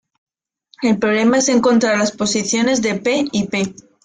[0.81, 3.75] El problema es encontrar las posiciones de "P" y "P".